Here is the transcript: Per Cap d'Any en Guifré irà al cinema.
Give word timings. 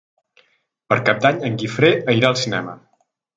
Per 0.93 0.97
Cap 1.09 1.19
d'Any 1.25 1.37
en 1.51 1.59
Guifré 1.65 1.93
irà 2.15 2.29
al 2.33 2.41
cinema. 2.47 2.75